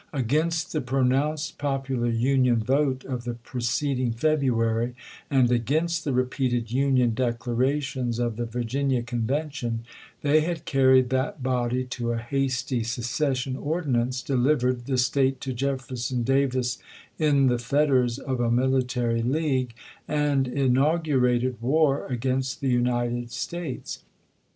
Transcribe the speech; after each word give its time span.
Against 0.13 0.73
the 0.73 0.81
pronounced 0.81 1.59
popular 1.59 2.09
Union 2.09 2.55
vote 2.55 3.05
of 3.05 3.23
the 3.23 3.35
preced 3.35 3.99
ing 3.99 4.11
February, 4.13 4.95
and 5.29 5.51
against 5.51 6.03
the 6.05 6.11
repeated 6.11 6.71
Union 6.71 7.13
declarations 7.13 8.17
of 8.17 8.35
the 8.35 8.47
Virginia 8.47 9.03
Convention, 9.03 9.85
they 10.23 10.41
had 10.41 10.65
carried 10.65 11.11
that 11.11 11.43
body 11.43 11.83
to 11.83 12.13
a 12.13 12.17
hasty 12.17 12.81
secession 12.81 13.55
ordinance, 13.55 14.23
delivered 14.23 14.87
the 14.87 14.97
State 14.97 15.39
to 15.41 15.53
Jefferson 15.53 16.23
Davis 16.23 16.79
in 17.19 17.45
the 17.45 17.59
fetters 17.59 18.17
of 18.17 18.39
a 18.39 18.49
military 18.49 19.21
league, 19.21 19.75
and 20.07 20.47
inaugurated 20.47 21.61
war 21.61 22.07
against 22.07 22.59
the 22.59 22.69
United 22.69 23.29
States. 23.29 24.01